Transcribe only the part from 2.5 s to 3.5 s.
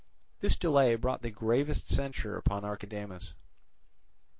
Archidamus.